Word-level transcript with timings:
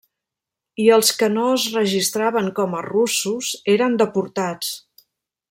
I 0.85 0.85
els 0.95 1.11
que 1.19 1.29
no 1.33 1.43
es 1.57 1.65
registraven 1.75 2.49
com 2.61 2.73
a 2.79 2.81
russos 2.87 3.53
eren 3.75 4.01
deportats. 4.05 4.73